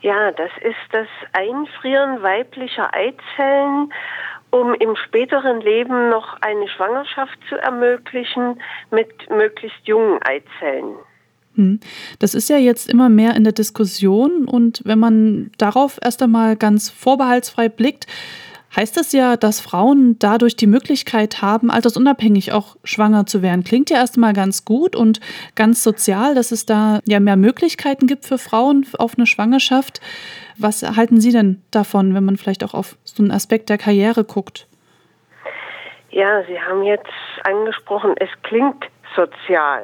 [0.00, 3.92] Ja, das ist das Einfrieren weiblicher Eizellen,
[4.50, 10.96] um im späteren Leben noch eine Schwangerschaft zu ermöglichen mit möglichst jungen Eizellen.
[11.56, 11.80] Hm.
[12.20, 16.56] Das ist ja jetzt immer mehr in der Diskussion und wenn man darauf erst einmal
[16.56, 18.06] ganz vorbehaltsfrei blickt,
[18.78, 23.64] heißt das ja, dass Frauen dadurch die Möglichkeit haben, altersunabhängig auch schwanger zu werden.
[23.64, 25.18] Klingt ja erstmal ganz gut und
[25.56, 30.00] ganz sozial, dass es da ja mehr Möglichkeiten gibt für Frauen auf eine Schwangerschaft.
[30.56, 34.22] Was halten Sie denn davon, wenn man vielleicht auch auf so einen Aspekt der Karriere
[34.22, 34.68] guckt?
[36.10, 37.10] Ja, Sie haben jetzt
[37.42, 38.84] angesprochen, es klingt
[39.16, 39.82] sozial.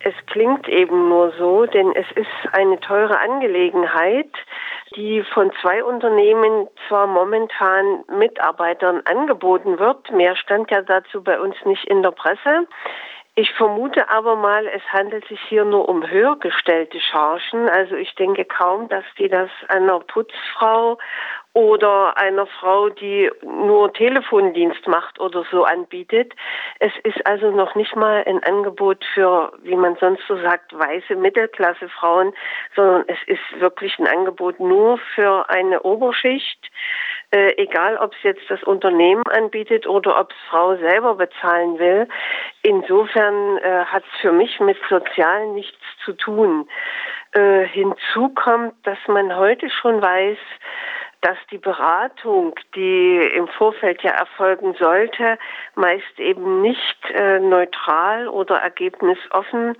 [0.00, 4.30] Es klingt eben nur so, denn es ist eine teure Angelegenheit,
[4.96, 10.10] die von zwei Unternehmen zwar momentan Mitarbeitern angeboten wird.
[10.10, 12.66] Mehr stand ja dazu bei uns nicht in der Presse.
[13.34, 17.68] Ich vermute aber mal, es handelt sich hier nur um höher gestellte Chargen.
[17.68, 20.98] Also ich denke kaum, dass die das einer Putzfrau
[21.58, 26.32] oder einer Frau, die nur Telefondienst macht oder so anbietet.
[26.78, 31.16] Es ist also noch nicht mal ein Angebot für, wie man sonst so sagt, weiße
[31.16, 32.32] Mittelklassefrauen,
[32.76, 36.70] sondern es ist wirklich ein Angebot nur für eine Oberschicht,
[37.32, 42.06] äh, egal ob es jetzt das Unternehmen anbietet oder ob es Frau selber bezahlen will.
[42.62, 46.68] Insofern äh, hat es für mich mit Sozialen nichts zu tun.
[47.32, 50.38] Äh, hinzu kommt, dass man heute schon weiß,
[51.20, 55.38] dass die Beratung, die im Vorfeld ja erfolgen sollte,
[55.74, 59.76] meist eben nicht äh, neutral oder ergebnisoffen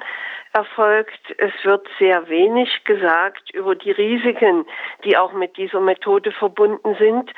[0.52, 1.20] erfolgt.
[1.38, 4.64] Es wird sehr wenig gesagt über die Risiken,
[5.04, 7.30] die auch mit dieser Methode verbunden sind,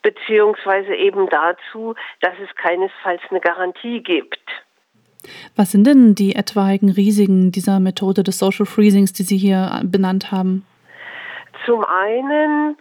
[0.00, 4.40] beziehungsweise eben dazu, dass es keinesfalls eine Garantie gibt.
[5.56, 10.32] Was sind denn die etwaigen Risiken dieser Methode des Social Freezings, die Sie hier benannt
[10.32, 10.66] haben?
[11.64, 12.76] Zum einen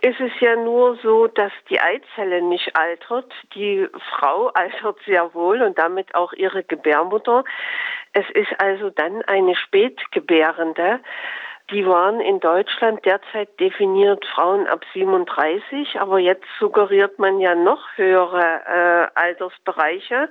[0.00, 3.32] ist es ja nur so, dass die Eizelle nicht altert.
[3.54, 7.44] Die Frau altert sehr wohl und damit auch ihre Gebärmutter.
[8.12, 11.00] Es ist also dann eine Spätgebärende.
[11.70, 17.84] Die waren in Deutschland derzeit definiert Frauen ab 37, aber jetzt suggeriert man ja noch
[17.96, 18.62] höhere
[19.14, 20.30] äh, Altersbereiche.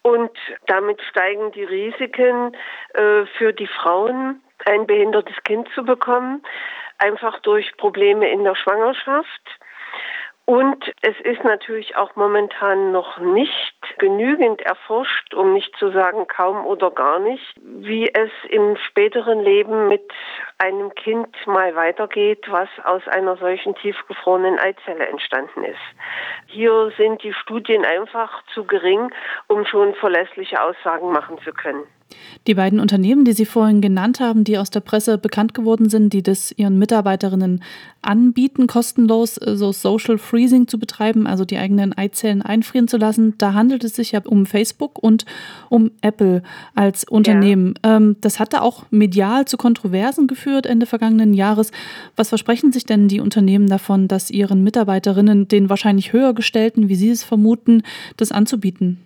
[0.00, 0.30] Und
[0.66, 2.56] damit steigen die Risiken
[2.94, 6.42] äh, für die Frauen, ein behindertes Kind zu bekommen
[7.02, 9.58] einfach durch Probleme in der Schwangerschaft.
[10.44, 16.66] Und es ist natürlich auch momentan noch nicht genügend erforscht, um nicht zu sagen kaum
[16.66, 20.02] oder gar nicht, wie es im späteren Leben mit
[20.58, 25.78] einem Kind mal weitergeht, was aus einer solchen tiefgefrorenen Eizelle entstanden ist.
[26.48, 29.12] Hier sind die Studien einfach zu gering,
[29.46, 31.86] um schon verlässliche Aussagen machen zu können.
[32.46, 36.12] Die beiden Unternehmen, die Sie vorhin genannt haben, die aus der Presse bekannt geworden sind,
[36.12, 37.62] die das ihren Mitarbeiterinnen
[38.02, 43.34] anbieten, kostenlos äh, so Social Freezing zu betreiben, also die eigenen Eizellen einfrieren zu lassen,
[43.38, 45.24] da handelt es sich ja um Facebook und
[45.68, 46.42] um Apple
[46.74, 47.74] als Unternehmen.
[47.84, 47.96] Ja.
[47.96, 51.70] Ähm, das hatte auch medial zu Kontroversen geführt Ende vergangenen Jahres.
[52.16, 56.96] Was versprechen sich denn die Unternehmen davon, dass ihren Mitarbeiterinnen, den wahrscheinlich höher gestellten, wie
[56.96, 57.82] Sie es vermuten,
[58.16, 58.98] das anzubieten?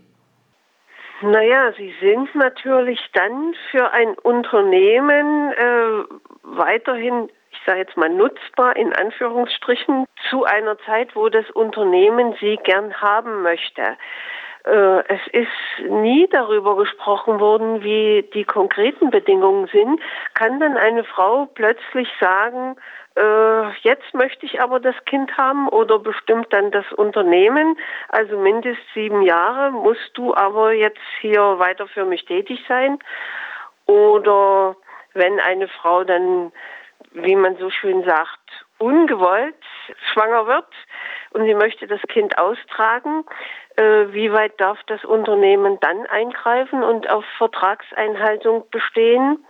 [1.22, 6.04] Naja, sie sind natürlich dann für ein Unternehmen äh,
[6.42, 12.58] weiterhin, ich sage jetzt mal, nutzbar in Anführungsstrichen zu einer Zeit, wo das Unternehmen sie
[12.62, 13.96] gern haben möchte.
[14.64, 20.00] Äh, es ist nie darüber gesprochen worden, wie die konkreten Bedingungen sind.
[20.34, 22.76] Kann dann eine Frau plötzlich sagen,
[23.16, 27.78] äh, jetzt möchte ich aber das Kind haben oder bestimmt dann das Unternehmen,
[28.10, 32.98] also mindestens sieben Jahre musst du aber jetzt hier weiter für mich tätig sein.
[33.86, 34.76] Oder
[35.14, 36.52] wenn eine Frau dann,
[37.12, 39.54] wie man so schön sagt, ungewollt
[40.12, 40.68] schwanger wird
[41.30, 43.24] und sie möchte das Kind austragen,
[43.76, 49.44] äh, wie weit darf das Unternehmen dann eingreifen und auf Vertragseinhaltung bestehen?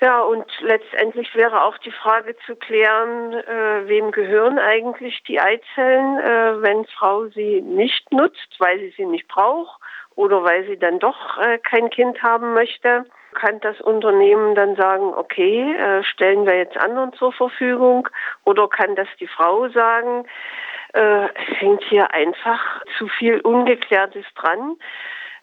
[0.00, 6.18] Ja, und letztendlich wäre auch die Frage zu klären, äh, wem gehören eigentlich die Eizellen,
[6.18, 9.78] äh, wenn Frau sie nicht nutzt, weil sie sie nicht braucht
[10.14, 13.04] oder weil sie dann doch äh, kein Kind haben möchte.
[13.34, 18.08] Kann das Unternehmen dann sagen, okay, äh, stellen wir jetzt anderen zur Verfügung
[18.44, 20.24] oder kann das die Frau sagen?
[20.94, 24.76] Äh, es hängt hier einfach zu viel Ungeklärtes dran.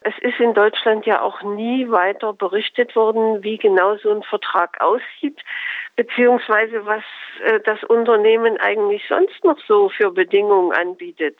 [0.08, 4.80] Es ist in Deutschland ja auch nie weiter berichtet worden, wie genau so ein Vertrag
[4.80, 5.38] aussieht,
[5.98, 7.04] beziehungsweise was
[7.44, 11.38] äh, das Unternehmen eigentlich sonst noch so für Bedingungen anbietet.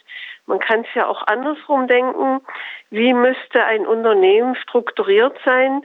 [0.48, 2.42] Man kann es ja auch andersrum denken.
[2.90, 5.82] Wie müsste ein Unternehmen strukturiert sein,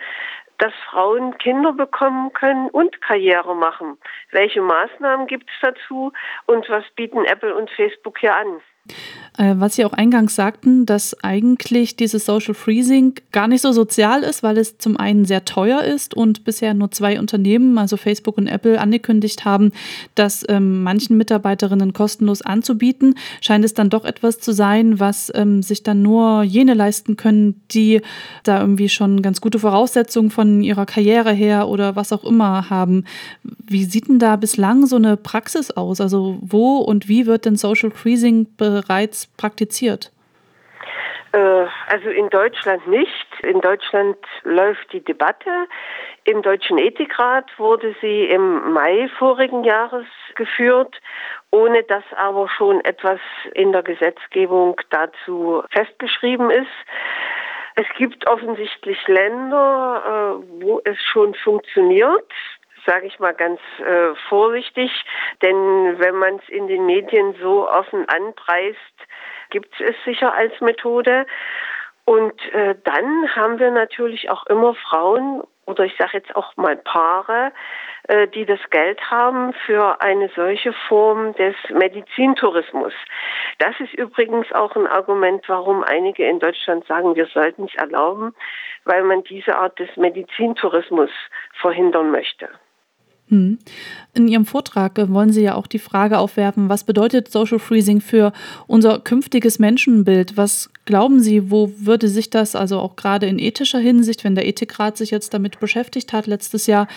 [0.58, 3.96] dass Frauen Kinder bekommen können und Karriere machen.
[4.32, 6.12] Welche Maßnahmen gibt es dazu
[6.46, 8.60] und was bieten Apple und Facebook hier an?
[9.38, 14.22] Äh, was Sie auch eingangs sagten, dass eigentlich dieses Social Freezing gar nicht so sozial
[14.22, 18.36] ist, weil es zum einen sehr teuer ist und bisher nur zwei Unternehmen, also Facebook
[18.36, 19.72] und Apple, angekündigt haben,
[20.14, 25.62] das ähm, manchen Mitarbeiterinnen kostenlos anzubieten, scheint es dann doch etwas zu sein, was ähm,
[25.62, 28.02] sich dann nur jene leisten können, die
[28.44, 33.04] da irgendwie schon ganz gute Voraussetzungen von ihrer Karriere her oder was auch immer haben.
[33.42, 36.02] Wie sieht denn da bislang so eine Praxis aus?
[36.02, 40.10] Also wo und wie wird denn Social Freezing bereits praktiziert?
[41.32, 43.26] Äh, also in Deutschland nicht.
[43.42, 45.66] In Deutschland läuft die Debatte.
[46.24, 51.00] Im Deutschen Ethikrat wurde sie im Mai vorigen Jahres geführt,
[51.50, 53.20] ohne dass aber schon etwas
[53.54, 56.68] in der Gesetzgebung dazu festgeschrieben ist.
[57.74, 60.02] Es gibt offensichtlich Länder,
[60.44, 62.30] äh, wo es schon funktioniert
[62.86, 64.90] sage ich mal ganz äh, vorsichtig,
[65.42, 68.78] denn wenn man es in den Medien so offen anpreist,
[69.50, 71.26] gibt es sicher als Methode.
[72.04, 76.76] Und äh, dann haben wir natürlich auch immer Frauen oder ich sage jetzt auch mal
[76.76, 77.52] Paare,
[78.08, 82.92] äh, die das Geld haben für eine solche Form des Medizintourismus.
[83.58, 88.34] Das ist übrigens auch ein Argument, warum einige in Deutschland sagen, wir sollten es erlauben,
[88.84, 91.10] weil man diese Art des Medizintourismus
[91.60, 92.48] verhindern möchte.
[93.32, 93.58] Hm.
[94.12, 98.34] In Ihrem Vortrag wollen Sie ja auch die Frage aufwerfen, was bedeutet Social Freezing für
[98.66, 100.36] unser künftiges Menschenbild?
[100.36, 104.46] Was glauben Sie, wo würde sich das, also auch gerade in ethischer Hinsicht, wenn der
[104.46, 106.88] Ethikrat sich jetzt damit beschäftigt hat letztes Jahr,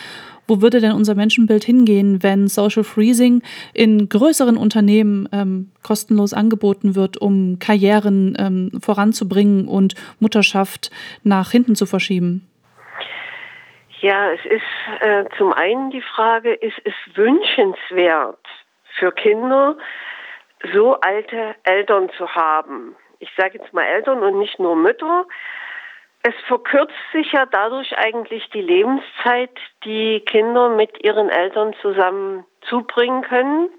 [0.46, 3.42] wo würde denn unser Menschenbild hingehen, wenn Social Freezing
[3.74, 10.92] in größeren Unternehmen ähm, kostenlos angeboten wird, um Karrieren ähm, voranzubringen und Mutterschaft
[11.24, 12.42] nach hinten zu verschieben?
[14.06, 18.46] Ja, es ist äh, zum einen die Frage, ist es wünschenswert
[19.00, 19.80] für Kinder,
[20.75, 22.96] so alte Eltern zu haben?
[23.18, 25.25] Ich sage jetzt mal Eltern und nicht nur Mütter.
[26.22, 33.24] Es verkürzt sich ja dadurch eigentlich die Lebenszeit, die Kinder mit ihren Eltern zusammen zubringen
[33.24, 33.69] können.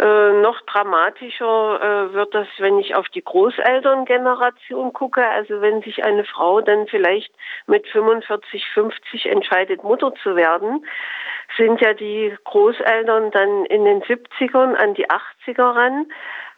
[0.00, 5.26] Äh, noch dramatischer äh, wird das, wenn ich auf die Großelterngeneration gucke.
[5.26, 7.32] Also wenn sich eine Frau dann vielleicht
[7.66, 10.86] mit 45, 50 entscheidet, Mutter zu werden,
[11.56, 16.06] sind ja die Großeltern dann in den 70ern an die 80er ran,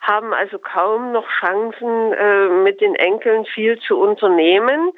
[0.03, 4.93] haben also kaum noch Chancen, äh, mit den Enkeln viel zu unternehmen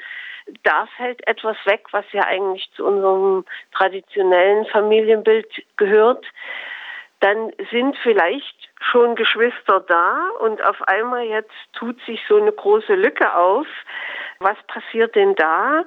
[0.65, 5.47] da fällt etwas weg, was ja eigentlich zu unserem traditionellen Familienbild
[5.77, 6.27] gehört
[7.23, 12.95] dann sind vielleicht schon Geschwister da und auf einmal jetzt tut sich so eine große
[12.95, 13.67] Lücke auf.
[14.41, 15.85] Was passiert denn da?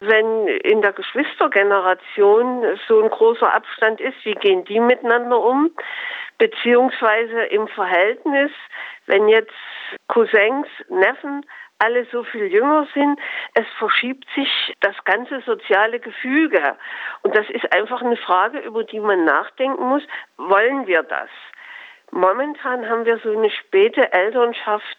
[0.00, 5.70] Wenn in der Geschwistergeneration so ein großer Abstand ist, wie gehen die miteinander um?
[6.36, 8.50] Beziehungsweise im Verhältnis,
[9.06, 9.54] wenn jetzt
[10.06, 11.46] Cousins, Neffen
[11.78, 13.18] alle so viel jünger sind.
[13.54, 16.76] Es verschiebt sich das ganze soziale Gefüge.
[17.22, 20.02] Und das ist einfach eine Frage, über die man nachdenken muss.
[20.36, 21.28] Wollen wir das?
[22.10, 24.98] Momentan haben wir so eine späte Elternschaft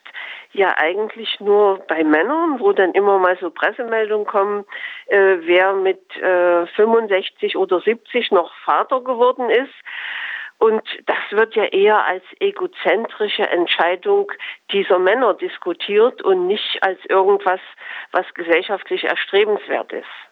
[0.51, 4.65] ja eigentlich nur bei Männern, wo dann immer mal so Pressemeldungen kommen,
[5.07, 9.73] äh, wer mit äh, 65 oder 70 noch Vater geworden ist.
[10.59, 14.29] Und das wird ja eher als egozentrische Entscheidung
[14.72, 17.62] dieser Männer diskutiert und nicht als irgendwas,
[18.12, 20.28] was gesellschaftlich erstrebenswert ist.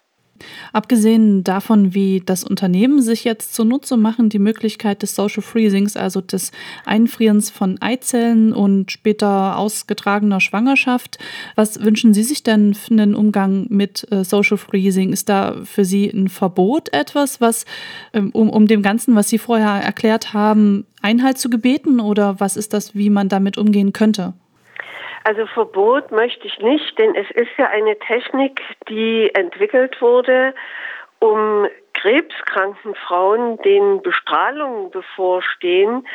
[0.72, 6.20] Abgesehen davon, wie das Unternehmen sich jetzt zunutze machen, die Möglichkeit des Social Freezings, also
[6.20, 6.52] des
[6.84, 11.18] Einfrierens von Eizellen und später ausgetragener Schwangerschaft,
[11.54, 15.12] was wünschen Sie sich denn für einen Umgang mit äh, Social Freezing?
[15.12, 17.64] Ist da für Sie ein Verbot etwas, was,
[18.12, 22.56] ähm, um, um dem Ganzen, was Sie vorher erklärt haben, Einhalt zu gebeten oder was
[22.56, 24.34] ist das, wie man damit umgehen könnte?
[25.24, 30.54] Also Verbot möchte ich nicht, denn es ist ja eine Technik, die entwickelt wurde,
[31.18, 36.06] um krebskranken Frauen, denen Bestrahlungen bevorstehen,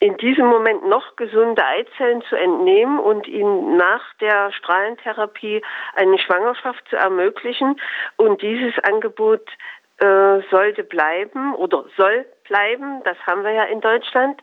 [0.00, 5.60] in diesem Moment noch gesunde Eizellen zu entnehmen und ihnen nach der Strahlentherapie
[5.96, 7.80] eine Schwangerschaft zu ermöglichen.
[8.16, 9.44] Und dieses Angebot
[9.98, 13.02] äh, sollte bleiben oder soll bleiben.
[13.04, 14.40] Das haben wir ja in Deutschland.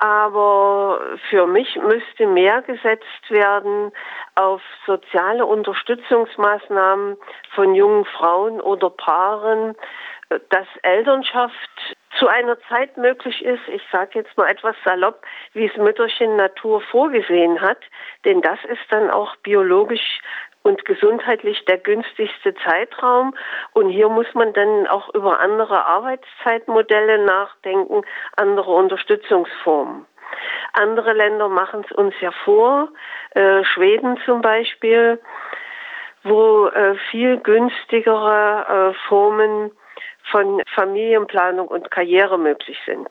[0.00, 3.92] Aber für mich müsste mehr gesetzt werden
[4.34, 7.18] auf soziale Unterstützungsmaßnahmen
[7.54, 9.76] von jungen Frauen oder Paaren,
[10.48, 15.76] dass Elternschaft zu einer Zeit möglich ist, ich sage jetzt mal etwas salopp, wie es
[15.76, 17.80] Mütterchen Natur vorgesehen hat,
[18.24, 20.20] denn das ist dann auch biologisch
[20.62, 23.34] und gesundheitlich der günstigste Zeitraum.
[23.72, 28.02] Und hier muss man dann auch über andere Arbeitszeitmodelle nachdenken,
[28.36, 30.06] andere Unterstützungsformen.
[30.74, 32.88] Andere Länder machen es uns ja vor,
[33.34, 35.20] äh, Schweden zum Beispiel,
[36.22, 39.72] wo äh, viel günstigere äh, Formen
[40.30, 43.08] von Familienplanung und Karriere möglich sind.